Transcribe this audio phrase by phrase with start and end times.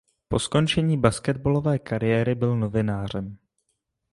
[0.27, 3.37] Po skončení basketbalové kariéry byl novinářem.